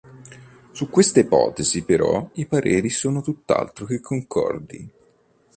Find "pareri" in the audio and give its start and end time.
2.47-2.89